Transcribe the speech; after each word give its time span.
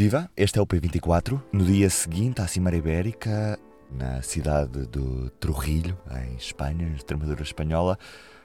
Viva, 0.00 0.30
este 0.34 0.58
é 0.58 0.62
o 0.62 0.66
P24. 0.66 1.38
No 1.52 1.62
dia 1.62 1.90
seguinte 1.90 2.40
à 2.40 2.46
Cimeira 2.46 2.78
Ibérica, 2.78 3.58
na 3.90 4.22
cidade 4.22 4.86
do 4.86 5.28
Trujillo, 5.28 5.94
em 6.24 6.36
Espanha, 6.36 6.88
na 6.88 6.96
Extremadura 6.96 7.42
Espanhola, 7.42 7.98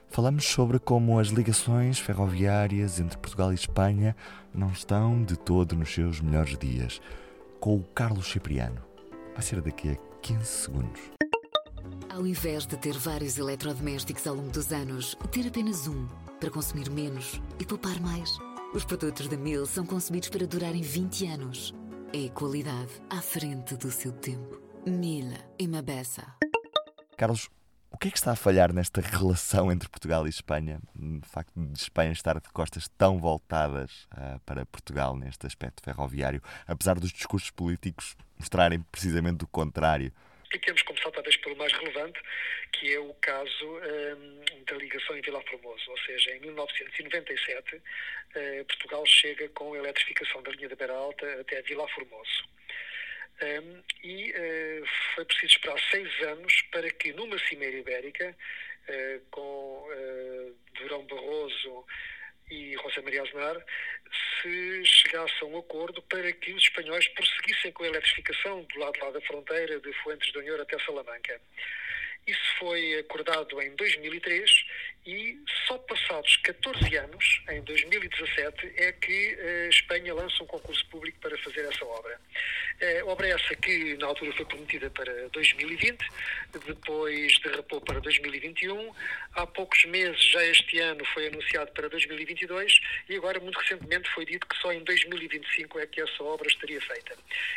falamos 0.10 0.44
sobre 0.44 0.80
como 0.80 1.18
as 1.18 1.30
ligações 1.30 1.98
ferroviárias 1.98 3.00
entre 3.00 3.18
Portugal 3.18 3.54
e 3.54 3.56
Espanha 3.56 4.18
não 4.54 4.68
estão 4.68 5.24
de 5.24 5.38
todo 5.38 5.78
nos 5.78 5.94
seus 5.94 6.20
melhores 6.20 6.58
dias. 6.58 7.00
Com 7.62 7.78
o 7.78 7.84
Carlos 7.86 8.30
Cipriano. 8.30 8.82
Vai 9.34 9.42
ser 9.42 9.62
daqui 9.62 9.92
a 9.92 9.96
15 10.24 10.46
segundos. 10.46 11.00
Ao 12.10 12.28
invés 12.28 12.68
de 12.68 12.76
ter 12.76 12.98
vários 12.98 13.38
eletrodomésticos 13.38 14.28
ao 14.28 14.36
longo 14.36 14.52
dos 14.52 14.74
anos, 14.74 15.18
ter 15.32 15.48
apenas 15.48 15.88
um 15.88 16.06
para 16.38 16.50
consumir 16.50 16.90
menos 16.90 17.42
e 17.58 17.66
poupar 17.66 17.98
mais. 18.02 18.38
Os 18.76 18.84
produtos 18.84 19.30
da 19.30 19.38
Mil 19.38 19.66
são 19.66 19.86
concebidos 19.86 20.28
para 20.28 20.46
durarem 20.46 20.82
20 20.82 21.28
anos. 21.28 21.74
É 22.12 22.28
qualidade 22.28 22.92
à 23.10 23.22
frente 23.22 23.78
do 23.78 23.90
seu 23.90 24.12
tempo. 24.12 24.62
Mil 24.86 25.32
e 25.58 25.66
Mabessa. 25.66 26.36
Carlos, 27.16 27.50
o 27.90 27.98
que 27.98 28.10
é 28.10 28.12
que 28.12 28.18
está 28.18 28.34
a 28.34 28.36
falhar 28.36 28.74
nesta 28.74 29.00
relação 29.00 29.72
entre 29.72 29.88
Portugal 29.88 30.28
e 30.28 30.30
Espanha? 30.30 30.82
De 30.94 31.26
facto, 31.26 31.54
de 31.56 31.80
Espanha 31.80 32.12
estar 32.12 32.38
de 32.38 32.50
costas 32.50 32.90
tão 32.98 33.18
voltadas 33.18 34.10
uh, 34.12 34.42
para 34.46 34.66
Portugal 34.66 35.16
neste 35.16 35.48
aspecto 35.48 35.82
ferroviário, 35.82 36.42
apesar 36.68 37.00
dos 37.00 37.14
discursos 37.14 37.52
políticos 37.52 38.18
mostrarem 38.38 38.82
precisamente 38.92 39.46
o 39.46 39.48
contrário. 39.48 40.12
Temos 40.60 40.82
começado 40.84 41.14
talvez 41.14 41.36
pelo 41.38 41.56
mais 41.56 41.72
relevante, 41.74 42.20
que 42.72 42.94
é 42.94 43.00
o 43.00 43.14
caso 43.16 43.68
um, 43.68 44.64
da 44.66 44.76
ligação 44.76 45.18
em 45.18 45.22
Vila 45.22 45.42
Formoso. 45.42 45.92
Ou 45.92 45.98
seja, 46.00 46.32
em 46.36 46.40
1997, 46.40 47.76
uh, 47.76 47.82
eh, 48.36 48.64
Portugal 48.64 49.06
chega 49.06 49.50
com 49.50 49.74
a 49.74 49.78
eletrificação 49.78 50.42
da 50.44 50.52
linha 50.52 50.70
da 50.70 50.76
Beira 50.76 50.94
Alta 50.94 51.42
até 51.42 51.62
Vila 51.62 51.88
Formoso. 51.90 52.46
Um, 53.42 53.84
e 54.04 54.32
uh, 54.32 54.86
foi 55.14 55.26
preciso 55.26 55.58
esperar 55.58 55.80
seis 55.92 56.22
anos 56.22 56.62
para 56.72 56.90
que 56.92 57.12
numa 57.14 57.38
cimeira 57.40 57.78
ibérica, 57.78 58.36
uh, 58.90 59.26
com 59.30 59.88
Durão 60.74 61.06
Barroso 61.06 61.86
e 62.50 62.76
José 62.76 63.02
Maria 63.02 63.24
Aznar, 63.24 63.66
se 64.46 64.86
chegasse 64.86 65.34
a 65.42 65.46
um 65.46 65.58
acordo 65.58 66.02
para 66.04 66.32
que 66.32 66.54
os 66.54 66.64
espanhóis 66.64 67.08
prosseguissem 67.10 67.72
com 67.72 67.84
a 67.84 67.88
eletrificação 67.88 68.62
do 68.64 68.80
lado 68.80 69.00
lá 69.02 69.10
da 69.10 69.22
fronteira 69.22 69.80
de 69.80 69.92
Fuentes 70.04 70.32
de 70.32 70.38
Onhor 70.38 70.60
até 70.62 70.78
Salamanca. 70.80 71.42
Isso 72.28 72.58
foi 72.58 73.00
acordado 73.00 73.62
em 73.62 73.76
2003 73.76 74.66
e 75.06 75.40
só 75.68 75.78
passados 75.78 76.38
14 76.38 76.98
anos, 76.98 77.42
em 77.50 77.62
2017, 77.62 78.74
é 78.78 78.92
que 78.94 79.38
a 79.40 79.44
eh, 79.44 79.70
Espanha 79.70 80.14
lança 80.14 80.42
um 80.42 80.48
concurso 80.48 80.84
público 80.88 81.20
para 81.20 81.38
fazer 81.38 81.62
essa 81.66 81.86
obra. 81.86 82.20
É, 82.82 82.95
obra 83.06 83.28
essa 83.28 83.56
que 83.56 83.96
na 83.98 84.08
altura 84.08 84.34
foi 84.34 84.46
prometida 84.46 84.90
para 84.90 85.30
2020, 85.30 85.98
depois 86.66 87.38
derrapou 87.40 87.82
para 87.82 88.00
2021, 88.00 88.92
há 89.34 89.46
poucos 89.48 89.86
meses, 89.86 90.24
já 90.32 90.44
este 90.46 90.80
ano, 90.80 91.04
foi 91.14 91.28
anunciado 91.28 91.72
para 91.72 91.88
2022 91.90 92.80
e 93.10 93.16
agora, 93.16 93.40
muito 93.40 93.58
recentemente, 93.60 94.10
foi 94.12 94.26
dito 94.26 94.48
que 94.48 94.58
só 94.58 94.72
em 94.72 94.84
2025 94.84 95.80
é 95.80 95.88
que 95.88 96.02
essa 96.02 96.24
obra 96.24 96.48
estaria 96.48 96.82
feita. 96.82 97.16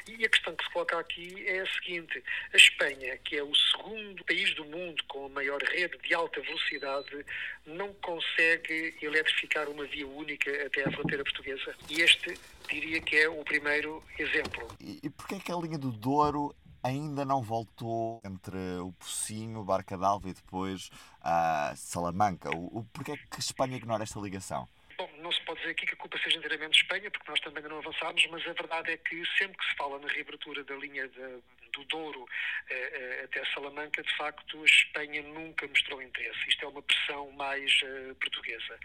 E 0.08 0.24
a 0.24 0.28
questão 0.28 0.54
que 0.54 0.64
se 0.64 0.70
coloca 0.70 0.98
aqui 0.98 1.44
é 1.46 1.60
a 1.60 1.66
seguinte: 1.66 2.22
a 2.52 2.56
Espanha, 2.56 3.16
que 3.18 3.36
é 3.36 3.42
o 3.42 3.54
segundo 3.54 4.24
país 4.24 4.54
do 4.54 4.64
mundo 4.64 5.02
com 5.08 5.26
a 5.26 5.28
maior 5.28 5.60
rede 5.62 5.96
de 5.98 6.14
alta 6.14 6.40
velocidade, 6.40 7.24
não 7.66 7.92
consegue 7.94 8.94
eletrificar 9.02 9.68
uma 9.68 9.84
via 9.84 10.06
única 10.06 10.50
até 10.66 10.82
à 10.82 10.92
fronteira 10.92 11.22
portuguesa. 11.24 11.74
E 11.88 12.00
este 12.00 12.34
diria 12.68 13.00
que 13.00 13.16
é 13.16 13.28
o 13.28 13.42
primeiro 13.44 14.02
exemplo. 14.18 14.68
E, 14.80 14.98
e 15.02 15.10
porquê 15.10 15.37
é 15.38 15.40
que 15.40 15.52
a 15.52 15.56
linha 15.56 15.78
do 15.78 15.92
Douro 15.92 16.54
ainda 16.82 17.24
não 17.24 17.42
voltou 17.42 18.20
entre 18.24 18.56
o 18.80 18.92
Pocinho, 18.92 19.64
Barca 19.64 19.96
d'Alva 19.96 20.28
e 20.28 20.34
depois 20.34 20.90
a 21.22 21.72
Salamanca? 21.76 22.50
O, 22.50 22.78
o, 22.78 22.84
porquê 22.92 23.12
é 23.12 23.16
que 23.16 23.40
Espanha 23.40 23.76
ignora 23.76 24.02
esta 24.02 24.18
ligação? 24.18 24.68
Bom, 24.96 25.08
não 25.18 25.30
se 25.30 25.40
pode 25.44 25.60
dizer 25.60 25.72
aqui 25.72 25.86
que 25.86 25.94
a 25.94 25.96
culpa 25.96 26.18
seja 26.18 26.38
inteiramente 26.38 26.72
de 26.72 26.82
Espanha, 26.82 27.10
porque 27.10 27.30
nós 27.30 27.40
também 27.40 27.62
ainda 27.62 27.68
não 27.68 27.78
avançámos, 27.78 28.26
mas 28.30 28.42
a 28.42 28.52
verdade 28.52 28.90
é 28.90 28.96
que 28.96 29.22
sempre 29.38 29.56
que 29.56 29.64
se 29.70 29.76
fala 29.76 29.98
na 30.00 30.08
reabertura 30.08 30.64
da 30.64 30.74
linha 30.74 31.06
de, 31.08 31.40
do 31.72 31.84
Douro 31.84 32.26
eh, 32.68 32.74
eh, 32.74 33.24
até 33.24 33.44
Salamanca, 33.54 34.02
de 34.02 34.16
facto, 34.16 34.60
a 34.60 34.64
Espanha 34.64 35.22
nunca 35.22 35.68
mostrou 35.68 36.02
interesse. 36.02 36.48
Isto 36.48 36.64
é 36.64 36.68
uma 36.68 36.82
pressão 36.82 37.30
mais 37.32 37.80
eh, 37.84 38.14
portuguesa. 38.20 38.78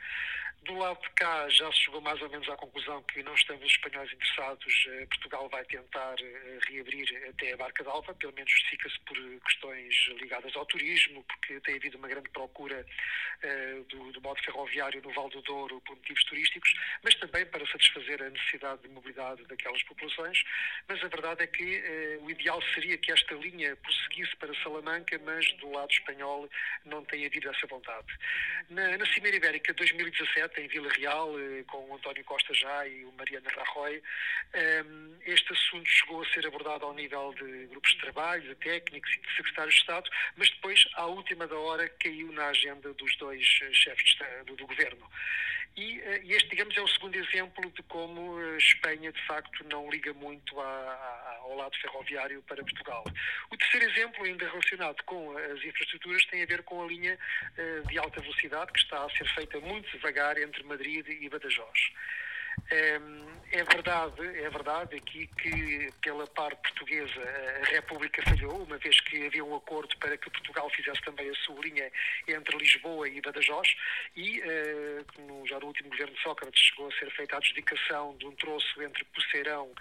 Do 0.65 0.77
lado 0.77 1.01
de 1.01 1.09
cá 1.11 1.49
já 1.49 1.71
se 1.71 1.79
chegou 1.79 1.99
mais 1.99 2.21
ou 2.21 2.29
menos 2.29 2.47
à 2.47 2.55
conclusão 2.55 3.03
que 3.03 3.21
não 3.21 3.33
estando 3.33 3.63
os 3.63 3.71
espanhóis 3.71 4.11
interessados, 4.13 4.87
Portugal 5.09 5.49
vai 5.49 5.65
tentar 5.65 6.15
reabrir 6.69 7.07
até 7.29 7.53
a 7.53 7.57
Barca 7.57 7.83
d'Alva, 7.83 8.13
pelo 8.13 8.33
menos 8.33 8.51
justifica-se 8.51 8.99
por 9.01 9.17
questões 9.41 9.93
ligadas 10.21 10.55
ao 10.55 10.65
turismo, 10.65 11.23
porque 11.23 11.59
tem 11.61 11.75
havido 11.75 11.97
uma 11.97 12.07
grande 12.07 12.29
procura 12.29 12.85
do, 13.89 14.11
do 14.13 14.21
modo 14.21 14.41
ferroviário 14.43 15.01
no 15.01 15.11
Val 15.11 15.29
do 15.29 15.41
Douro 15.41 15.81
por 15.81 15.97
motivos 15.97 16.23
turísticos, 16.25 16.73
mas 17.03 17.13
também 17.15 17.45
para 17.45 17.65
satisfazer 17.67 18.21
a 18.21 18.29
necessidade 18.29 18.81
de 18.83 18.87
mobilidade 18.89 19.43
daquelas 19.45 19.83
populações. 19.83 20.43
Mas 20.87 21.03
a 21.03 21.07
verdade 21.07 21.43
é 21.43 21.47
que 21.47 22.17
o 22.21 22.29
ideal 22.29 22.61
seria 22.73 22.97
que 22.97 23.11
esta 23.11 23.33
linha 23.35 23.75
prosseguisse 23.75 24.35
para 24.37 24.53
Salamanca, 24.63 25.19
mas 25.25 25.51
do 25.53 25.71
lado 25.71 25.91
espanhol 25.91 26.49
não 26.85 27.03
tem 27.03 27.25
havido 27.25 27.49
essa 27.49 27.67
vontade. 27.67 28.07
Na, 28.69 28.97
na 28.97 29.05
Cimeira 29.07 29.35
Ibérica 29.37 29.73
2017, 29.73 30.52
em 30.57 30.67
Vila 30.67 30.89
Real, 30.89 31.29
eh, 31.39 31.63
com 31.67 31.89
o 31.89 31.95
António 31.95 32.23
Costa 32.25 32.53
já 32.53 32.87
e 32.87 33.03
o 33.05 33.11
Mariana 33.13 33.49
Rajoy, 33.49 34.01
ehm, 34.53 35.15
este 35.25 35.53
assunto 35.53 35.87
chegou 35.87 36.21
a 36.21 36.25
ser 36.29 36.45
abordado 36.45 36.85
ao 36.85 36.93
nível 36.93 37.33
de 37.33 37.67
grupos 37.67 37.91
de 37.91 37.97
trabalho, 37.99 38.43
de 38.43 38.55
técnicos 38.55 39.11
e 39.11 39.19
de 39.19 39.35
secretários 39.35 39.75
de 39.75 39.81
Estado, 39.81 40.09
mas 40.35 40.49
depois, 40.49 40.87
à 40.93 41.05
última 41.05 41.47
da 41.47 41.55
hora, 41.55 41.87
caiu 41.99 42.31
na 42.31 42.47
agenda 42.47 42.93
dos 42.93 43.15
dois 43.17 43.59
eh, 43.63 43.73
chefes 43.73 44.17
do 44.45 44.67
governo. 44.67 45.09
Eh, 45.75 46.21
e, 46.23 46.33
este, 46.33 46.49
digamos, 46.49 46.75
é 46.77 46.81
o 46.81 46.87
segundo 46.87 47.15
exemplo 47.15 47.69
de 47.71 47.81
como 47.83 48.37
a 48.37 48.57
Espanha, 48.57 49.11
de 49.11 49.25
facto, 49.25 49.63
não 49.71 49.89
liga 49.89 50.13
muito 50.13 50.59
a, 50.59 50.63
a, 50.63 51.37
ao 51.41 51.55
lado 51.55 51.75
ferroviário 51.79 52.41
para 52.43 52.63
Portugal. 52.63 53.03
O 53.49 53.57
terceiro 53.57 53.89
exemplo, 53.89 54.23
ainda 54.23 54.47
relacionado 54.47 55.01
com 55.03 55.35
as 55.37 55.63
infraestruturas, 55.63 56.25
tem 56.25 56.43
a 56.43 56.45
ver 56.45 56.63
com 56.63 56.83
a 56.83 56.87
linha 56.87 57.17
eh, 57.57 57.81
de 57.87 57.97
alta 57.97 58.21
velocidade 58.21 58.71
que 58.71 58.79
está 58.79 59.03
a 59.03 59.09
ser 59.11 59.27
feita 59.33 59.59
muito 59.59 59.89
devagar 59.91 60.37
entre 60.37 60.63
Madrid 60.63 61.07
e 61.07 61.29
Badajoz. 61.29 61.91
É 63.53 63.63
verdade, 63.65 64.25
é 64.25 64.49
verdade 64.49 64.95
aqui 64.95 65.27
que 65.27 65.87
pela 66.01 66.25
parte 66.25 66.59
portuguesa 66.63 67.21
a 67.61 67.65
República 67.67 68.23
falhou, 68.23 68.63
uma 68.63 68.79
vez 68.79 68.99
que 69.01 69.27
havia 69.27 69.45
um 69.45 69.55
acordo 69.55 69.95
para 69.99 70.17
que 70.17 70.27
Portugal 70.31 70.67
fizesse 70.71 70.99
também 71.03 71.29
a 71.29 71.35
sua 71.35 71.61
linha 71.61 71.91
entre 72.27 72.57
Lisboa 72.57 73.07
e 73.07 73.21
Badajoz 73.21 73.75
e 74.15 74.41
uh, 74.41 75.47
já 75.47 75.59
no 75.59 75.67
último 75.67 75.89
governo 75.89 76.15
de 76.15 76.21
Sócrates 76.23 76.63
chegou 76.63 76.87
a 76.87 76.91
ser 76.93 77.11
feita 77.11 77.35
a 77.35 77.37
adjudicação 77.37 78.17
de 78.17 78.25
um 78.25 78.31
troço 78.31 78.81
entre 78.81 79.05
Poceirão 79.05 79.71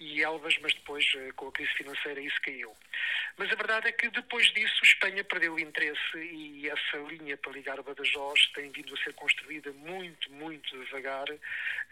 e 0.00 0.22
Elvas, 0.22 0.56
mas 0.62 0.72
depois 0.72 1.04
uh, 1.12 1.34
com 1.34 1.48
a 1.48 1.52
crise 1.52 1.72
financeira 1.74 2.20
isso 2.22 2.40
caiu. 2.40 2.72
Mas 3.36 3.52
a 3.52 3.54
verdade 3.54 3.88
é 3.88 3.92
que 3.92 4.10
depois 4.10 4.46
disso 4.52 4.84
Espanha 4.84 5.22
perdeu 5.22 5.58
interesse 5.58 6.18
e 6.18 6.68
essa 6.68 6.96
linha 7.08 7.36
para 7.36 7.52
ligar 7.52 7.80
Badajoz 7.82 8.46
tem 8.54 8.70
vindo 8.70 8.94
a 8.94 8.98
ser 8.98 9.14
construída 9.14 9.72
muito, 9.72 10.30
muito 10.32 10.76
devagar. 10.84 11.28
Uh, 11.30 11.38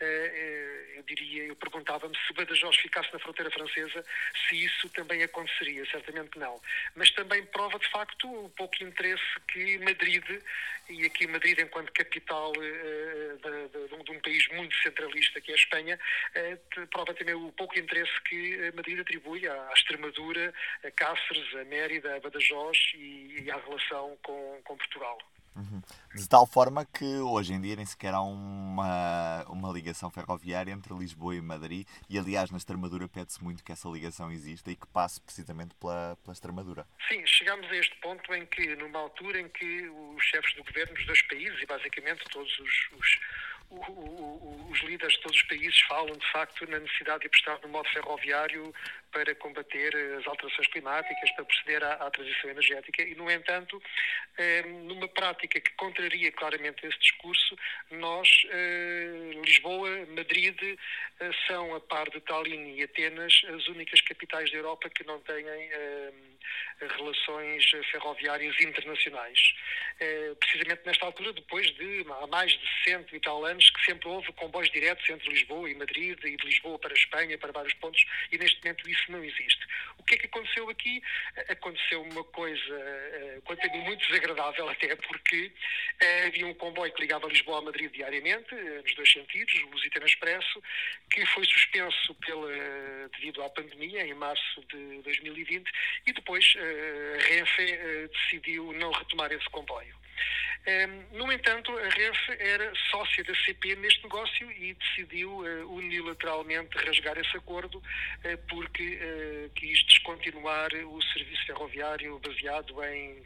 eh, 0.01 0.95
eu 0.97 1.03
diria, 1.05 1.45
eu 1.45 1.57
perguntava-me 1.57 2.17
se 2.27 2.33
Badajoz 2.33 2.77
ficasse 2.77 3.13
na 3.13 3.19
fronteira 3.19 3.51
francesa, 3.51 4.05
se 4.49 4.65
isso 4.65 4.89
também 4.91 5.23
aconteceria, 5.23 5.85
certamente 5.87 6.39
não. 6.39 6.61
Mas 6.95 7.11
também 7.13 7.45
prova 7.47 7.79
de 7.79 7.89
facto 7.91 8.29
o 8.29 8.51
pouco 8.51 8.83
interesse 8.83 9.23
que 9.49 9.79
Madrid, 9.79 10.25
e 10.89 11.05
aqui 11.05 11.27
Madrid 11.27 11.59
enquanto 11.59 11.93
capital 11.93 12.51
uh, 12.51 13.87
de, 13.99 14.11
um 14.11 14.21
país 14.21 14.47
muito 14.49 14.75
centralista 14.83 15.41
que 15.41 15.51
é 15.51 15.55
a 15.55 15.59
Espanha, 15.59 15.99
prova 16.91 17.13
também 17.15 17.35
o 17.35 17.51
pouco 17.53 17.79
interesse 17.79 18.13
que 18.23 18.71
Madrid 18.75 19.01
atribui 19.01 19.47
à, 19.49 19.69
à 19.69 19.73
Extremadura, 19.73 20.55
a 20.85 20.91
Cáceres, 21.07 21.55
a 21.55 21.65
Mérida, 21.67 22.17
a 22.17 22.21
Badajoz 22.21 22.77
e, 22.97 23.43
e 23.45 23.51
à 23.51 23.57
relação 23.59 24.19
com, 24.25 24.61
com 24.65 24.77
Portugal. 24.77 25.17
Uhum. 25.55 25.81
De 26.15 26.29
tal 26.29 26.47
forma 26.47 26.85
que 26.85 27.05
hoje 27.05 27.53
em 27.53 27.61
dia 27.61 27.77
nem 27.77 27.87
sequer 27.87 28.13
há 28.13 28.21
uma, 28.21 29.45
uma 29.49 29.73
ligação 29.73 30.11
ferroviária 30.11 30.73
entre 30.73 30.93
Lisboa 30.93 31.35
e 31.37 31.41
Madrid, 31.41 31.87
e 32.11 32.19
aliás 32.19 32.51
na 32.51 32.59
Extremadura 32.59 33.09
pede-se 33.09 33.43
muito 33.43 33.63
que 33.63 33.71
essa 33.71 33.89
ligação 33.89 34.33
exista 34.33 34.71
e 34.71 34.77
que 34.77 34.87
passe 34.89 35.21
precisamente 35.21 35.77
pela, 35.77 36.19
pela 36.23 36.33
Extremadura. 36.33 36.85
Sim, 37.09 37.25
chegamos 37.25 37.71
a 37.71 37.77
este 37.77 37.97
ponto 38.01 38.35
em 38.35 38.45
que, 38.45 38.75
numa 38.75 38.99
altura 38.99 39.41
em 39.41 39.49
que 39.49 39.89
os 39.89 40.25
chefes 40.25 40.55
do 40.57 40.65
governo 40.65 40.93
dos 40.93 41.07
dois 41.07 41.23
países, 41.23 41.63
e 41.63 41.67
basicamente 41.67 42.25
todos 42.31 42.59
os, 42.59 42.91
os 42.99 43.21
os 43.71 44.81
líderes 44.83 45.15
de 45.15 45.21
todos 45.21 45.37
os 45.37 45.47
países 45.49 45.81
falam, 45.89 46.17
de 46.17 46.33
facto, 46.33 46.67
na 46.69 46.79
necessidade 46.79 47.21
de 47.21 47.27
apostar 47.27 47.61
no 47.63 47.69
modo 47.69 47.89
ferroviário 47.89 48.75
para 49.13 49.35
combater 49.35 49.95
as 50.19 50.27
alterações 50.27 50.67
climáticas, 50.69 51.31
para 51.33 51.45
proceder 51.45 51.83
à, 51.83 51.95
à 51.95 52.11
transição 52.11 52.51
energética 52.51 53.03
e, 53.03 53.15
no 53.15 53.31
entanto, 53.31 53.83
eh, 54.37 54.63
numa 54.63 55.09
prática 55.09 55.59
que 55.59 55.73
contraria 55.73 56.31
claramente 56.33 56.87
esse 56.87 56.99
discurso, 56.99 57.57
nós, 57.91 58.29
eh, 58.51 59.31
Lisboa, 59.43 60.07
Madrid, 60.11 60.61
eh, 60.63 61.31
são, 61.47 61.75
a 61.75 61.81
par 61.81 62.11
de 62.11 62.21
Tallinn 62.21 62.77
e 62.77 62.83
Atenas, 62.83 63.43
as 63.55 63.67
únicas 63.69 64.01
capitais 64.03 64.51
da 64.51 64.59
Europa 64.59 64.91
que 64.91 65.05
não 65.05 65.19
têm 65.21 65.47
relações 66.99 67.65
ferroviárias 67.91 68.55
internacionais. 68.61 69.55
Precisamente 70.39 70.83
nesta 70.85 71.07
altura, 71.07 71.33
depois 71.33 71.67
de 71.75 72.05
há 72.21 72.27
mais 72.27 72.53
de 72.53 72.69
cento 72.85 73.17
e 73.17 73.21
tal 73.21 73.45
anos, 73.45 73.56
que 73.59 73.85
sempre 73.85 74.09
houve 74.09 74.33
comboios 74.33 74.71
diretos 74.71 75.09
entre 75.09 75.29
Lisboa 75.31 75.71
e 75.71 75.75
Madrid 75.75 76.19
e 76.25 76.37
de 76.37 76.47
Lisboa 76.47 76.79
para 76.79 76.93
a 76.93 76.97
Espanha, 76.97 77.39
para 77.39 77.53
vários 77.53 77.75
pontos, 77.75 78.05
e 78.31 78.39
neste 78.39 78.63
momento 78.63 78.89
isso 78.89 79.13
não 79.13 79.25
existe. 79.25 79.67
O 79.99 80.05
que 80.05 80.15
é 80.15 80.19
que 80.19 80.27
aconteceu 80.27 80.69
aqui? 80.69 81.03
Aconteceu 81.49 82.03
uma 82.03 82.25
coisa, 82.25 82.75
eh, 82.75 83.41
quanto 83.45 83.69
muito 83.71 84.07
desagradável, 84.07 84.69
até 84.69 84.95
porque 84.97 85.53
eh, 86.01 86.27
havia 86.27 86.47
um 86.47 86.55
comboio 86.55 86.93
que 86.93 87.01
ligava 87.01 87.27
Lisboa 87.29 87.59
a 87.59 87.63
Madrid 87.63 87.91
diariamente, 87.93 88.55
eh, 88.55 88.83
nos 88.83 88.95
dois 88.95 89.11
sentidos, 89.11 89.55
o 89.63 89.71
Lusitano 89.71 90.07
Expresso, 90.07 90.63
que 91.11 91.25
foi 91.27 91.45
suspenso 91.45 92.15
pela, 92.17 93.09
devido 93.15 93.43
à 93.43 93.51
pandemia, 93.51 94.07
em 94.07 94.15
março 94.15 94.61
de 94.73 95.03
2020, 95.03 95.71
e 96.07 96.13
depois 96.13 96.55
a 96.57 97.29
Renfe 97.29 97.79
decidiu 98.09 98.73
não 98.73 98.93
retomar 98.93 99.33
esse 99.33 99.49
comboio. 99.51 100.06
No 101.13 101.31
entanto, 101.31 101.71
a 101.79 101.89
Renfe 101.89 102.37
era 102.41 102.73
sócia 102.91 103.23
da 103.23 103.33
CP 103.35 103.77
neste 103.77 104.03
negócio 104.03 104.51
e 104.51 104.75
decidiu 104.75 105.47
eh, 105.47 105.63
unilateralmente 105.63 106.77
rasgar 106.79 107.17
esse 107.19 107.37
acordo 107.37 107.81
eh, 108.25 108.37
porque 108.49 108.99
eh, 109.01 109.51
quis 109.55 109.85
descontinuar 109.85 110.69
o 110.75 111.01
serviço 111.13 111.47
ferroviário 111.47 112.19
baseado 112.19 112.83
em 112.83 113.23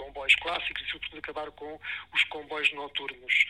comboios 0.00 0.34
clássicos 0.36 0.82
e, 0.82 0.90
sobretudo, 0.90 1.18
acabar 1.18 1.50
com 1.52 1.78
os 2.14 2.24
comboios 2.24 2.72
noturnos. 2.72 3.44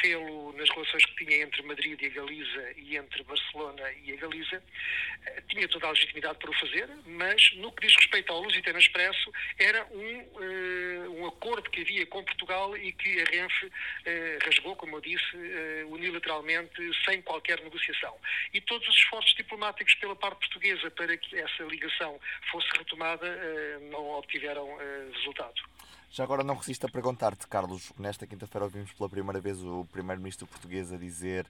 Fê-lo 0.00 0.52
nas 0.52 0.70
relações 0.70 1.04
que 1.04 1.24
tinha 1.24 1.42
entre 1.42 1.62
Madrid 1.62 2.00
e 2.00 2.06
a 2.06 2.10
Galiza 2.10 2.72
e 2.76 2.96
entre 2.96 3.22
Barcelona 3.24 3.90
e 4.04 4.12
a 4.12 4.16
Galiza. 4.16 4.62
Eh, 5.26 5.42
tinha 5.48 5.68
toda 5.68 5.86
a 5.88 5.90
legitimidade 5.90 6.38
para 6.38 6.50
o 6.50 6.54
fazer, 6.54 6.88
mas 7.06 7.52
no 7.56 7.72
que 7.72 7.86
diz 7.86 7.96
respeito 7.96 8.32
ao 8.32 8.40
Lusitano 8.40 8.78
Expresso, 8.78 9.32
era 9.58 9.84
um, 9.86 10.20
uh, 10.20 11.20
um 11.20 11.26
acordo 11.26 11.68
que 11.70 11.80
havia 11.80 12.06
com 12.06 12.22
Portugal 12.22 12.76
e 12.76 12.92
que 12.92 13.20
a 13.20 13.24
Renfe 13.24 13.66
uh, 13.66 14.44
rasgou, 14.44 14.76
como 14.76 14.96
eu 14.96 15.00
disse, 15.00 15.36
uh, 15.36 15.92
unilateralmente, 15.92 16.80
sem 17.04 17.20
qualquer 17.22 17.60
negociação. 17.62 18.16
E 18.54 18.60
todos 18.60 18.86
os 18.86 18.94
esforços 18.94 19.34
diplomáticos 19.34 19.94
pela 19.96 20.14
parte 20.14 20.38
portuguesa 20.38 20.90
para 20.92 21.16
que 21.16 21.36
essa 21.36 21.64
ligação 21.64 22.20
fosse 22.50 22.68
retomada 22.76 23.26
não 23.90 24.10
obtiveram 24.10 24.76
resultado. 25.14 25.75
Já 26.10 26.24
agora 26.24 26.42
não 26.42 26.56
resisto 26.56 26.86
a 26.86 26.88
perguntar-te, 26.88 27.46
Carlos, 27.46 27.92
nesta 27.98 28.26
quinta-feira 28.26 28.64
ouvimos 28.64 28.92
pela 28.92 29.08
primeira 29.08 29.40
vez 29.40 29.62
o 29.62 29.84
primeiro-ministro 29.92 30.46
português 30.46 30.92
a 30.92 30.96
dizer 30.96 31.46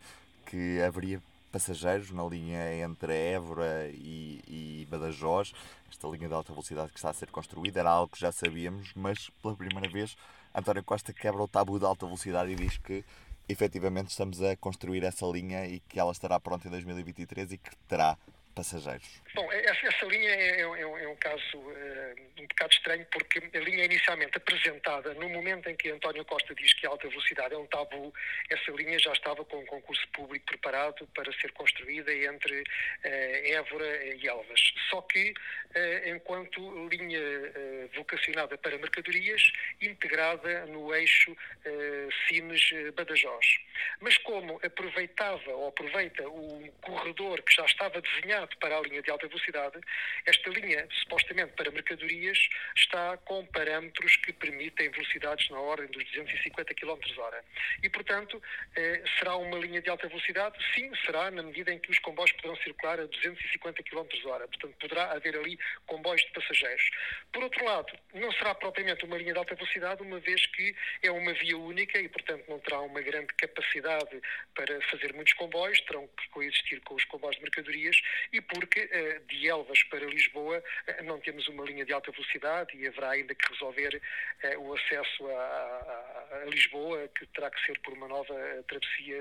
que 0.47 0.81
haveria 0.83 1.23
passageiros 1.53 2.11
na 2.11 2.25
linha 2.25 2.75
entre 2.83 3.15
Évora 3.15 3.88
e, 3.88 4.43
e, 4.47 4.88
Badajoz, 4.91 5.55
esta 5.91 6.09
linha 6.09 6.29
de 6.29 6.35
alta 6.35 6.53
velocidade 6.53 6.91
que 6.91 6.99
está 6.99 7.11
a 7.11 7.15
ser 7.15 7.31
construída, 7.31 7.81
era 7.81 7.91
algo 7.91 8.12
que 8.12 8.21
já 8.21 8.31
sabíamos, 8.31 8.93
mas 8.94 9.31
pela 9.43 9.55
primeira 9.55 9.88
vez 9.88 10.17
António 10.55 10.83
Costa 10.83 11.12
quebra 11.12 11.43
o 11.43 11.49
tabu 11.49 11.79
da 11.79 11.87
alta 11.87 12.06
velocidade 12.06 12.50
e 12.50 12.56
diz 12.56 12.79
que 12.79 13.05
efetivamente 13.49 14.11
estamos 14.11 14.43
a 14.43 14.56
construir 14.56 15.05
essa 15.05 15.27
linha 15.27 15.67
e 15.67 15.81
que 15.81 16.00
ela 16.00 16.12
estará 16.12 16.41
pronta 16.41 16.67
em 16.67 16.71
2023 16.71 17.53
e 17.53 17.59
que 17.59 17.77
terá 17.88 18.17
passageiros? 18.55 19.06
Bom, 19.37 19.53
essa, 19.53 19.87
essa 19.87 20.06
linha 20.06 20.31
é, 20.31 20.61
é, 20.61 20.62
é, 20.62 21.09
um 21.09 21.17
caso 21.17 21.59
uh, 21.59 22.15
um 22.38 22.47
bocado 22.47 22.73
estranho 22.73 23.06
porque 23.12 23.38
a 23.38 23.61
linha 23.61 23.85
inicialmente 23.85 24.35
apresentada 24.38 25.12
no 25.12 25.29
momento 25.29 25.69
em 25.69 25.77
que 25.77 25.91
António 25.91 26.25
Costa 26.25 26.55
diz 26.55 26.73
que 26.73 26.87
a 26.87 26.88
alta 26.88 27.06
velocidade 27.06 27.53
é 27.53 27.59
um 27.59 27.67
tabu, 27.67 28.15
essa 28.49 28.71
linha 28.71 28.99
já 28.99 29.12
estava 29.12 29.44
com 29.44 29.59
um 29.59 29.67
concurso 29.67 30.09
público 30.09 30.47
preparado 30.47 31.06
para 31.15 31.31
ser 31.35 31.53
construída 31.53 32.15
entre 32.15 32.62
uh, 32.62 33.53
Évora 33.53 34.06
e 34.06 34.27
Elvas. 34.27 34.73
Só 34.88 35.03
que, 35.03 35.33
uh, 35.33 36.09
enquanto 36.09 36.88
linha 36.88 37.21
vocacionada 37.94 38.56
para 38.56 38.79
mercadorias, 38.79 39.53
integrada 39.83 40.65
no 40.67 40.94
eixo 40.94 41.37
Sines-Badajoz. 42.27 43.47
Mas 44.00 44.17
como 44.19 44.59
aproveitava 44.65 45.50
ou 45.50 45.69
aproveita 45.69 46.27
o 46.29 46.73
corredor 46.81 47.43
que 47.43 47.55
já 47.55 47.65
estava 47.65 48.00
desenhado 48.00 48.56
para 48.59 48.79
a 48.79 48.81
linha 48.81 49.03
de 49.03 49.11
alta 49.11 49.25
velocidade, 49.28 49.78
esta 50.25 50.50
linha, 50.50 50.87
supostamente 50.90 51.52
para 51.52 51.70
mercadorias, 51.70 52.38
está 52.76 53.17
com 53.19 53.44
parâmetros 53.46 54.17
que 54.17 54.32
permitem 54.32 54.90
velocidades 54.90 55.49
na 55.50 55.61
ordem 55.61 55.87
dos 55.88 56.05
250 56.05 56.75
km 56.75 56.99
hora. 57.19 57.44
E, 57.82 57.88
portanto, 57.88 58.43
eh, 58.76 59.02
será 59.19 59.37
uma 59.37 59.58
linha 59.58 59.81
de 59.81 59.90
alta 59.90 60.08
velocidade? 60.08 60.56
Sim, 60.75 60.90
será, 61.05 61.31
na 61.31 61.43
medida 61.43 61.73
em 61.73 61.78
que 61.78 61.90
os 61.90 61.99
comboios 61.99 62.32
poderão 62.32 62.56
circular 62.56 63.00
a 63.00 63.06
250 63.06 63.82
km 63.82 64.06
hora. 64.26 64.49
Portanto, 64.49 64.75
poderá 64.78 65.12
haver 65.12 65.37
ali 65.37 65.58
comboios 65.87 66.23
de 66.23 66.32
passageiros. 66.32 66.90
Por 67.32 67.43
outro 67.43 67.64
lado, 67.64 67.93
não 68.14 68.32
será 68.32 68.55
propriamente 68.55 69.05
uma 69.05 69.17
linha 69.17 69.32
de 69.32 69.38
alta 69.38 69.55
velocidade, 69.55 70.02
uma 70.02 70.20
vez 70.20 70.46
que 70.46 70.75
é 71.02 71.11
uma 71.11 71.32
via 71.34 71.56
única 71.56 71.99
e, 71.99 72.08
portanto, 72.08 72.44
não 72.49 72.58
terá 72.58 72.81
uma 72.81 73.00
grande 73.00 73.32
capacidade 73.34 74.20
para 74.55 74.81
fazer 74.90 75.12
muitos 75.12 75.32
comboios, 75.34 75.81
terão 75.82 76.08
que 76.08 76.28
coexistir 76.31 76.81
com 76.82 76.94
os 76.94 77.05
comboios 77.05 77.37
de 77.37 77.43
mercadorias 77.43 78.00
e 78.32 78.40
porque 78.40 78.81
uh, 78.81 79.16
de 79.21 79.49
Elvas 79.49 79.83
para 79.85 80.05
Lisboa 80.05 80.63
uh, 80.89 81.05
não 81.05 81.21
temos 81.21 81.47
uma 81.49 81.65
linha 81.65 81.85
de 81.85 81.93
alta 81.93 82.11
velocidade 82.11 82.77
e 82.77 82.87
haverá 82.87 83.11
ainda 83.11 83.35
que 83.35 83.53
resolver 83.53 84.01
uh, 84.45 84.61
o 84.61 84.75
acesso 84.75 85.29
a, 85.29 85.33
a, 85.33 86.39
a, 86.43 86.45
Lisboa, 86.47 87.09
que 87.09 87.27
terá 87.27 87.51
que 87.51 87.65
ser 87.65 87.79
por 87.81 87.93
uma 87.95 88.09
nova 88.09 88.35
travessia 88.69 89.21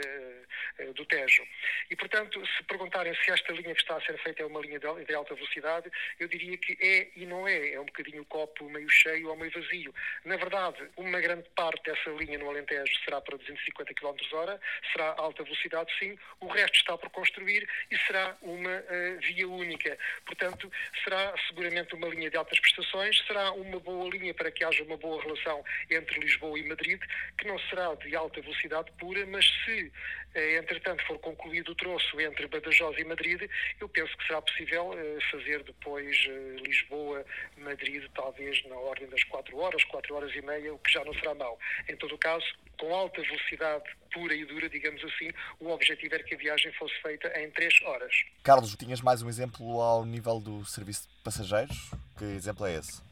do 0.95 1.05
Tejo. 1.05 1.43
E, 1.89 1.95
portanto, 1.95 2.41
se 2.45 2.63
perguntarem 2.63 3.13
se 3.15 3.31
esta 3.31 3.53
linha 3.53 3.73
que 3.73 3.81
está 3.81 3.97
a 3.97 4.01
ser 4.01 4.17
feita 4.19 4.43
é 4.43 4.45
uma 4.45 4.59
linha 4.61 4.79
de, 4.79 5.15
alta 5.15 5.33
velocidade, 5.35 5.89
eu 6.19 6.27
diria 6.27 6.57
que 6.57 6.77
é 6.81 7.09
e 7.15 7.25
não 7.25 7.47
é. 7.47 7.73
É 7.73 7.79
um 7.79 7.85
bocadinho 7.85 8.21
o 8.21 8.25
copo 8.25 8.69
meio 8.69 8.89
cheio 8.89 9.29
ou 9.29 9.35
meio 9.35 9.51
vazio. 9.51 9.93
Na 10.23 10.37
verdade, 10.37 10.89
uma 10.97 11.19
grande 11.19 11.49
parte 11.55 11.83
dessa 11.83 12.09
linha 12.11 12.37
no 12.37 12.49
Alentejo 12.49 12.93
será 13.03 13.21
para 13.21 13.37
250 13.37 13.93
km 13.93 14.15
hora, 14.33 14.59
será 14.91 15.15
alta 15.17 15.43
velocidade 15.43 15.91
sim, 15.99 16.17
o 16.39 16.47
resto 16.47 16.75
está 16.75 16.97
por 16.97 17.09
construir 17.09 17.67
e 17.89 17.97
será 17.99 18.37
uma 18.41 18.83
via 19.19 19.47
única. 19.47 19.84
Portanto, 20.25 20.71
será 21.03 21.33
seguramente 21.47 21.93
uma 21.93 22.07
linha 22.07 22.29
de 22.29 22.37
altas 22.37 22.59
prestações, 22.59 23.17
será 23.27 23.51
uma 23.51 23.79
boa 23.79 24.09
linha 24.09 24.33
para 24.33 24.51
que 24.51 24.63
haja 24.63 24.83
uma 24.83 24.97
boa 24.97 25.21
relação 25.21 25.63
entre 25.89 26.19
Lisboa 26.19 26.57
e 26.57 26.67
Madrid, 26.67 27.01
que 27.37 27.47
não 27.47 27.57
será 27.59 27.93
de 27.95 28.15
alta 28.15 28.41
velocidade 28.41 28.91
pura, 28.93 29.25
mas 29.25 29.45
se, 29.63 29.91
eh, 30.33 30.57
entretanto, 30.57 31.05
for 31.05 31.19
concluído 31.19 31.71
o 31.71 31.75
troço 31.75 32.19
entre 32.19 32.47
Badajoz 32.47 32.97
e 32.97 33.03
Madrid, 33.03 33.49
eu 33.79 33.89
penso 33.89 34.15
que 34.17 34.25
será 34.25 34.41
possível 34.41 34.93
eh, 34.97 35.17
fazer 35.31 35.63
depois 35.63 36.25
eh, 36.27 36.55
Lisboa-Madrid, 36.61 38.03
talvez 38.13 38.63
na 38.65 38.75
ordem 38.75 39.07
das 39.09 39.23
4 39.25 39.57
horas, 39.57 39.83
4 39.85 40.15
horas 40.15 40.35
e 40.35 40.41
meia, 40.41 40.73
o 40.73 40.79
que 40.79 40.91
já 40.91 41.03
não 41.03 41.13
será 41.13 41.33
mau. 41.33 41.59
Em 41.87 41.95
todo 41.95 42.15
o 42.15 42.17
caso, 42.17 42.45
com 42.77 42.93
alta 42.93 43.21
velocidade 43.21 43.83
pura 44.13 44.33
e 44.33 44.45
dura, 44.45 44.69
digamos 44.69 45.03
assim, 45.03 45.29
o 45.59 45.69
objetivo 45.69 46.15
era 46.15 46.23
que 46.23 46.35
a 46.35 46.37
viagem 46.37 46.71
fosse 46.73 46.95
feita 47.01 47.27
em 47.39 47.51
3 47.51 47.81
horas. 47.83 48.13
Carlos, 48.43 48.75
tinhas 48.75 49.01
mais 49.01 49.21
um 49.21 49.27
exemplo 49.27 49.81
ao 49.81 50.05
nível 50.05 50.39
do 50.39 50.65
serviço 50.65 51.09
de 51.09 51.23
passageiros? 51.23 51.91
Que 52.17 52.23
exemplo 52.23 52.65
é 52.65 52.75
esse? 52.75 53.03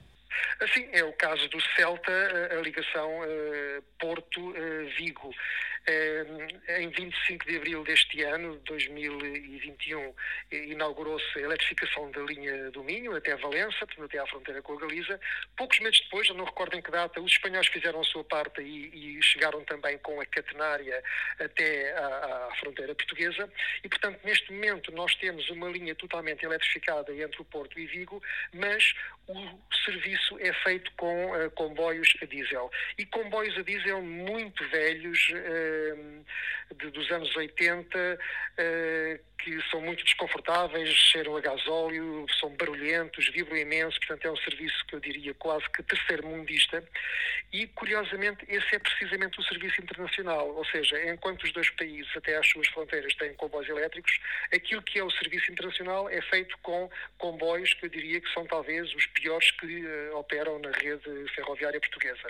Assim, 0.62 0.88
é 0.92 1.04
o 1.04 1.14
caso 1.14 1.48
do 1.50 1.62
Celta, 1.76 2.12
a 2.52 2.62
ligação 2.62 3.10
uh, 3.20 3.84
Porto-Vigo. 4.00 5.30
Uh, 5.30 5.36
em 5.86 6.90
25 6.90 7.46
de 7.46 7.58
abril 7.58 7.84
deste 7.84 8.24
ano, 8.24 8.56
2021, 8.66 10.14
inaugurou-se 10.52 11.38
a 11.38 11.42
eletrificação 11.42 12.10
da 12.12 12.22
linha 12.22 12.72
do 12.72 12.84
Minho 12.84 13.16
até 13.16 13.36
Valença, 13.36 13.86
até 14.00 14.20
à 14.20 14.28
fronteira 14.28 14.62
com 14.62 14.74
a 14.74 14.80
Galiza. 14.80 15.20
Poucos 15.58 15.80
meses 15.80 16.00
depois, 16.02 16.30
não 16.30 16.46
recordo 16.46 16.78
em 16.78 16.82
que 16.82 16.90
data, 16.90 17.20
os 17.20 17.34
espanhóis 17.34 17.68
fizeram 17.68 18.00
a 18.00 18.04
sua 18.06 18.24
parte 18.24 18.62
e, 18.62 19.18
e 19.18 19.22
chegaram 19.22 19.64
também 19.66 19.98
com 19.98 20.22
a 20.22 20.26
catenária 20.26 21.04
até 21.40 21.94
à, 21.98 22.48
à, 22.48 22.56
fronteira 22.60 22.96
portuguesa. 22.96 23.52
E, 23.84 23.90
portanto, 23.90 24.22
neste 24.24 24.54
momento 24.54 24.92
nós 24.94 25.14
temos 25.16 25.50
uma 25.50 25.68
linha 25.68 25.96
totalmente 25.96 26.46
eletrificada 26.46 27.14
entre 27.14 27.42
o 27.42 27.46
Porto 27.46 27.78
e 27.78 27.86
Vigo, 27.88 28.24
mas 28.54 28.94
o 29.28 29.36
serviço 29.86 30.38
é 30.40 30.54
feito 30.64 30.92
com 30.98 31.32
uh, 31.32 31.52
comboios 31.52 32.14
a 32.22 32.26
diesel. 32.26 32.72
E 32.98 33.06
comboios 33.06 33.58
a 33.58 33.62
diesel 33.64 34.02
muito 34.02 34.66
velhos. 34.70 35.30
Uh, 35.30 35.73
de, 36.76 36.90
dos 36.92 37.12
anos 37.12 37.36
80 37.36 38.20
que 39.44 39.62
são 39.70 39.82
muito 39.82 40.04
desconfortáveis, 40.06 40.90
cheiram 40.90 41.36
a 41.36 41.42
gasóleo, 41.42 42.26
são 42.40 42.50
barulhentos, 42.56 43.28
vibram 43.30 43.58
imenso, 43.58 44.00
portanto 44.00 44.26
é 44.26 44.32
um 44.32 44.38
serviço 44.38 44.86
que 44.88 44.96
eu 44.96 45.02
diria 45.02 45.34
quase 45.34 45.70
que 45.70 45.84
terceiro-mundista 45.84 46.82
e, 47.52 47.68
curiosamente, 47.68 48.46
esse 48.48 48.74
é 48.74 48.80
precisamente 48.80 49.38
o 49.40 49.44
serviço 49.44 49.82
internacional, 49.82 50.48
ou 50.56 50.66
seja, 50.66 50.98
enquanto 51.12 51.44
os 51.44 51.52
dois 51.52 51.70
países 51.72 52.10
até 52.16 52.38
às 52.38 52.48
suas 52.48 52.68
fronteiras 52.70 53.14
têm 53.16 53.34
comboios 53.34 53.68
elétricos, 53.68 54.18
aquilo 54.54 54.82
que 54.82 54.98
é 54.98 55.04
o 55.04 55.12
serviço 55.12 55.52
internacional 55.52 56.10
é 56.10 56.22
feito 56.22 56.58
com 56.60 56.90
comboios 57.18 57.74
que 57.74 57.86
eu 57.86 57.90
diria 57.90 58.22
que 58.22 58.32
são 58.34 58.46
talvez 58.46 58.94
os 58.96 59.06
piores 59.08 59.52
que 59.52 59.86
uh, 59.86 60.18
operam 60.18 60.58
na 60.60 60.72
rede 60.72 61.28
ferroviária 61.36 61.82
portuguesa. 61.82 62.30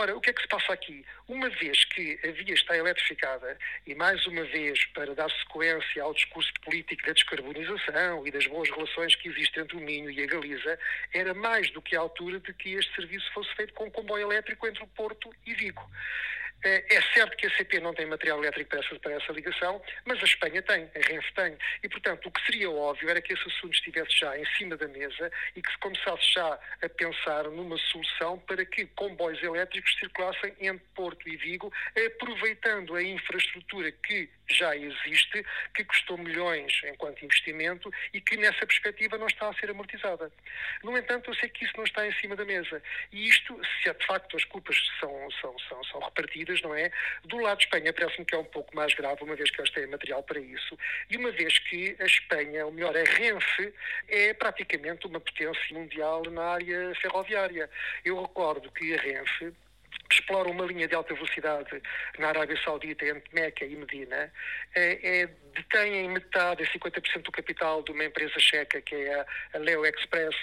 Ora, 0.00 0.16
o 0.16 0.20
que 0.20 0.30
é 0.30 0.32
que 0.32 0.42
se 0.42 0.46
passa 0.46 0.72
aqui? 0.72 1.04
Uma 1.26 1.50
vez 1.50 1.84
que 1.86 2.20
a 2.22 2.30
via 2.30 2.54
está 2.54 2.76
eletrificada, 2.76 3.58
e 3.84 3.96
mais 3.96 4.24
uma 4.28 4.44
vez 4.44 4.84
para 4.94 5.12
dar 5.12 5.28
sequência 5.28 6.04
ao 6.04 6.14
discurso 6.14 6.52
político 6.62 7.04
da 7.04 7.12
descarbonização 7.12 8.24
e 8.24 8.30
das 8.30 8.46
boas 8.46 8.70
relações 8.70 9.16
que 9.16 9.28
existem 9.28 9.64
entre 9.64 9.76
o 9.76 9.80
Minho 9.80 10.08
e 10.08 10.22
a 10.22 10.26
Galiza, 10.26 10.78
era 11.12 11.34
mais 11.34 11.68
do 11.72 11.82
que 11.82 11.96
a 11.96 12.00
altura 12.00 12.38
de 12.38 12.54
que 12.54 12.74
este 12.74 12.94
serviço 12.94 13.28
fosse 13.32 13.52
feito 13.56 13.74
com 13.74 13.86
um 13.86 13.90
comboio 13.90 14.30
elétrico 14.30 14.68
entre 14.68 14.84
o 14.84 14.86
Porto 14.86 15.34
e 15.44 15.52
Vigo. 15.54 15.84
Eh, 16.64 16.84
é 16.90 17.02
certo 17.14 17.36
que 17.36 17.46
a 17.46 17.56
CP 17.56 17.80
não 17.80 17.94
tem 17.94 18.06
material 18.06 18.38
elétrico 18.38 18.70
para 18.70 18.80
essa, 18.80 18.98
para 18.98 19.12
essa 19.12 19.32
ligação, 19.32 19.80
mas 20.04 20.20
a 20.20 20.24
Espanha 20.24 20.62
tem, 20.62 20.90
a 20.94 21.08
Renfe 21.08 21.32
tem. 21.34 21.56
E, 21.82 21.88
portanto, 21.88 22.26
o 22.26 22.32
que 22.32 22.44
seria 22.44 22.70
óbvio 22.70 23.08
era 23.08 23.22
que 23.22 23.32
esse 23.32 23.48
assunto 23.48 23.74
estivesse 23.74 24.18
já 24.18 24.36
em 24.36 24.44
cima 24.56 24.76
da 24.76 24.88
mesa 24.88 25.30
e 25.54 25.62
que 25.62 25.70
se 25.70 25.78
começasse 25.78 26.32
já 26.32 26.58
a 26.82 26.88
pensar 26.88 27.44
numa 27.44 27.78
solução 27.78 28.38
para 28.40 28.64
que 28.64 28.86
comboios 28.86 29.42
elétricos 29.42 29.94
circulassem 29.98 30.54
entre 30.60 30.84
Porto 30.94 31.28
e 31.28 31.36
Vigo, 31.36 31.72
aproveitando 32.06 32.96
a 32.96 33.02
infraestrutura 33.02 33.92
que 33.92 34.28
já 34.50 34.76
existe, 34.76 35.44
que 35.74 35.84
custou 35.84 36.18
milhões 36.18 36.80
enquanto 36.84 37.24
investimento 37.24 37.90
e 38.12 38.20
que 38.20 38.36
nessa 38.36 38.66
perspectiva 38.66 39.18
não 39.18 39.26
está 39.26 39.48
a 39.48 39.54
ser 39.54 39.70
amortizada. 39.70 40.30
No 40.82 40.96
entanto, 40.96 41.30
eu 41.30 41.34
sei 41.34 41.48
que 41.48 41.64
isso 41.64 41.74
não 41.76 41.84
está 41.84 42.06
em 42.06 42.12
cima 42.14 42.36
da 42.36 42.44
mesa. 42.44 42.82
E 43.12 43.28
isto, 43.28 43.58
se 43.82 43.92
de 43.92 44.06
facto 44.06 44.36
as 44.36 44.44
culpas 44.44 44.76
são, 45.00 45.30
são, 45.40 45.58
são, 45.60 45.84
são 45.84 46.00
repartidas, 46.00 46.60
não 46.62 46.74
é? 46.74 46.90
Do 47.24 47.38
lado 47.38 47.58
de 47.58 47.64
Espanha 47.64 47.92
parece-me 47.92 48.24
que 48.24 48.34
é 48.34 48.38
um 48.38 48.44
pouco 48.44 48.74
mais 48.74 48.94
grave, 48.94 49.22
uma 49.22 49.34
vez 49.34 49.50
que 49.50 49.60
eles 49.60 49.70
têm 49.70 49.86
material 49.86 50.22
para 50.22 50.40
isso, 50.40 50.78
e 51.10 51.16
uma 51.16 51.30
vez 51.30 51.58
que 51.58 51.96
a 51.98 52.04
Espanha, 52.04 52.66
ou 52.66 52.72
melhor, 52.72 52.96
a 52.96 53.04
Renfe, 53.04 53.72
é 54.08 54.34
praticamente 54.34 55.06
uma 55.06 55.20
potência 55.20 55.74
mundial 55.74 56.22
na 56.30 56.42
área 56.42 56.94
ferroviária. 56.96 57.68
Eu 58.04 58.20
recordo 58.20 58.70
que 58.70 58.94
a 58.94 59.00
Renfe 59.00 59.52
explora 60.10 60.48
uma 60.48 60.64
linha 60.64 60.88
de 60.88 60.94
alta 60.94 61.14
velocidade 61.14 61.82
na 62.18 62.28
Arábia 62.28 62.58
Saudita 62.62 63.06
entre 63.06 63.22
Meca 63.32 63.64
e 63.64 63.76
Medina, 63.76 64.32
é, 64.74 65.20
é, 65.20 65.28
detém 65.54 66.08
metade, 66.08 66.64
50% 66.64 67.22
do 67.22 67.32
capital 67.32 67.82
de 67.82 67.92
uma 67.92 68.04
empresa 68.04 68.38
checa, 68.38 68.80
que 68.80 68.94
é 68.94 69.26
a 69.54 69.58
Leo 69.58 69.84
Express, 69.84 70.36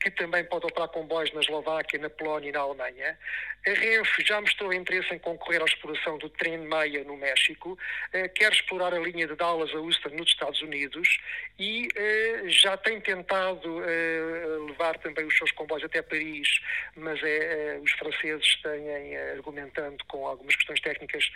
que 0.00 0.10
também 0.10 0.44
pode 0.44 0.66
operar 0.66 0.88
comboios 0.88 1.32
na 1.32 1.40
Eslováquia, 1.40 1.98
na 1.98 2.08
Polónia 2.08 2.48
e 2.48 2.52
na 2.52 2.60
Alemanha. 2.60 3.18
A 3.66 3.70
Renfe 3.70 4.24
já 4.24 4.40
mostrou 4.40 4.72
interesse 4.72 5.14
em 5.14 5.18
concorrer 5.18 5.60
à 5.60 5.66
exploração 5.66 6.16
do 6.16 6.30
trem 6.30 6.56
Meia 6.56 7.04
no 7.04 7.14
México, 7.16 7.78
eh, 8.14 8.26
quer 8.28 8.50
explorar 8.50 8.94
a 8.94 8.98
linha 8.98 9.26
de 9.26 9.34
Dallas 9.36 9.70
a 9.74 9.78
Houston 9.78 10.08
nos 10.10 10.30
Estados 10.30 10.62
Unidos 10.62 11.18
e 11.58 11.88
eh, 11.94 12.44
já 12.46 12.78
tem 12.78 12.98
tentado 13.02 13.84
eh, 13.84 14.66
levar 14.66 14.96
também 14.98 15.26
os 15.26 15.36
seus 15.36 15.52
comboios 15.52 15.84
até 15.84 16.00
Paris, 16.00 16.48
mas 16.96 17.22
é, 17.22 17.78
os 17.82 17.92
franceses 17.92 18.56
têm, 18.62 18.89
argumentando 19.36 20.04
com 20.06 20.26
algumas 20.26 20.56
questões 20.56 20.80
técnicas, 20.80 21.30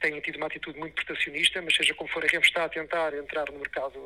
têm 0.00 0.20
tido 0.20 0.36
uma 0.36 0.46
atitude 0.46 0.78
muito 0.78 0.94
protecionista, 1.04 1.60
mas 1.62 1.74
seja 1.74 1.94
como 1.94 2.10
for, 2.10 2.24
a 2.24 2.26
Renfe 2.26 2.48
está 2.48 2.64
a 2.64 2.68
tentar 2.68 3.14
entrar 3.14 3.50
no 3.50 3.58
mercado 3.58 3.98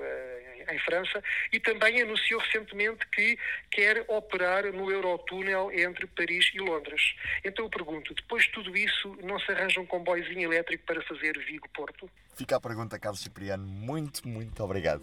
em 0.71 0.79
França 0.81 1.23
e 1.53 1.61
também 1.61 2.01
anunciou 2.03 2.41
recentemente 2.41 3.07
que 3.09 3.39
quer 3.71 4.05
operar 4.09 4.65
no 4.73 4.91
Eurotúnel 4.91 5.71
entre 5.73 6.07
Paris 6.07 6.51
e 6.55 6.59
Londres. 6.59 7.15
Então 7.45 7.65
eu 7.65 7.71
pergunto, 7.71 8.15
depois 8.15 8.45
de 8.45 8.53
tudo 8.53 8.77
isso, 8.77 9.17
não 9.23 9.39
se 9.39 9.51
arranja 9.53 9.81
um 9.81 9.87
comboiozinho 9.87 10.53
elétrico 10.53 10.85
para 10.85 11.03
fazer 11.03 11.39
Vigo-Porto? 11.39 12.11
Fica 12.35 12.57
a 12.57 12.61
pergunta, 12.61 12.99
Carlos 12.99 13.21
Cipriano. 13.21 13.65
Muito, 13.67 14.27
muito 14.27 14.63
obrigado. 14.63 15.03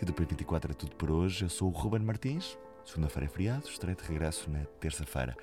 E 0.00 0.04
do 0.04 0.12
P24 0.12 0.70
é 0.70 0.74
tudo 0.74 0.96
por 0.96 1.10
hoje. 1.10 1.44
Eu 1.44 1.48
sou 1.48 1.68
o 1.68 1.70
Ruben 1.70 2.00
Martins. 2.00 2.58
Segunda-feira 2.84 3.26
é 3.26 3.28
feriado, 3.28 3.66
estarei 3.66 3.94
de 3.94 4.04
regresso 4.04 4.50
na 4.50 4.64
terça-feira. 4.78 5.36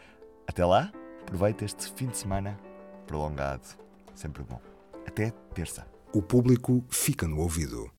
Até 0.47 0.65
lá, 0.65 0.91
aproveite 1.21 1.63
este 1.65 1.91
fim 1.93 2.07
de 2.07 2.17
semana 2.17 2.59
prolongado. 3.07 3.67
Sempre 4.13 4.43
bom. 4.43 4.59
Até 5.05 5.31
terça. 5.53 5.85
O 6.13 6.21
público 6.21 6.83
fica 6.89 7.27
no 7.27 7.39
ouvido. 7.39 7.89